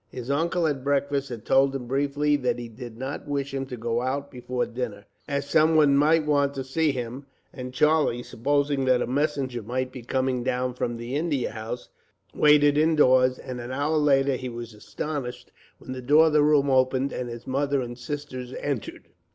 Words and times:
His 0.09 0.31
uncle, 0.31 0.65
at 0.65 0.83
breakfast, 0.83 1.29
had 1.29 1.45
told 1.45 1.75
him 1.75 1.85
briefly 1.85 2.35
that 2.37 2.57
he 2.57 2.67
did 2.67 2.97
not 2.97 3.27
wish 3.27 3.53
him 3.53 3.67
to 3.67 3.77
go 3.77 4.01
out 4.01 4.31
before 4.31 4.65
dinner, 4.65 5.05
as 5.27 5.47
someone 5.47 5.95
might 5.95 6.25
want 6.25 6.55
to 6.55 6.63
see 6.63 6.91
him; 6.91 7.27
and 7.53 7.71
Charlie, 7.71 8.23
supposing 8.23 8.85
that 8.85 9.03
a 9.03 9.05
messenger 9.05 9.61
might 9.61 9.91
be 9.91 10.01
coming 10.01 10.43
down 10.43 10.73
from 10.73 10.97
the 10.97 11.15
India 11.15 11.51
House, 11.51 11.89
waited 12.33 12.79
indoors; 12.79 13.37
and 13.37 13.61
an 13.61 13.71
hour 13.71 13.97
later 13.97 14.37
he 14.37 14.49
was 14.49 14.73
astonished, 14.73 15.51
when 15.77 15.91
the 15.91 16.01
door 16.01 16.25
of 16.25 16.33
the 16.33 16.41
room 16.41 16.67
opened 16.71 17.13
and 17.13 17.29
his 17.29 17.45
mother 17.45 17.79
and 17.79 17.95
sisters 17.99 18.55
entered. 18.59 19.03